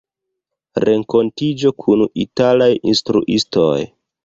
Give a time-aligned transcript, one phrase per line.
[0.89, 3.79] Renkontiĝo kun italaj instruistoj.